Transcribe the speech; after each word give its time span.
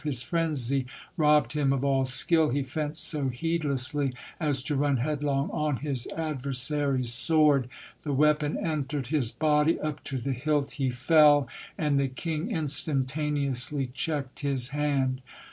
His 0.03 0.23
frenzy 0.23 0.87
robbed 1.15 1.53
him 1.53 1.71
of 1.71 1.83
all 1.83 2.05
skill. 2.05 2.49
He 2.49 2.63
fenced 2.63 3.03
so 3.03 3.29
heedlessly, 3.29 4.13
as 4.39 4.63
to 4.63 4.75
run 4.75 4.97
headlong 4.97 5.51
on 5.51 5.75
his 5.77 6.07
adversary's 6.17 7.13
sword. 7.13 7.69
The 8.01 8.11
weapon 8.11 8.57
entered 8.57 9.09
his 9.09 9.31
body 9.31 9.79
up 9.79 10.03
to 10.05 10.17
the 10.17 10.33
hilt. 10.33 10.71
He 10.71 10.89
fell; 10.89 11.47
and 11.77 11.99
the 11.99 12.07
king 12.07 12.49
instantaneously 12.49 13.91
checked 13.93 14.39
his 14.39 14.69
hand. 14.69 15.21